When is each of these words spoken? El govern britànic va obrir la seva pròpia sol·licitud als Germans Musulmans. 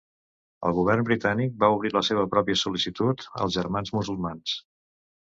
El 0.67 0.71
govern 0.75 1.03
britànic 1.09 1.51
va 1.63 1.67
obrir 1.75 1.91
la 1.95 2.01
seva 2.07 2.23
pròpia 2.31 2.59
sol·licitud 2.61 3.25
als 3.47 3.53
Germans 3.59 3.93
Musulmans. 3.97 4.55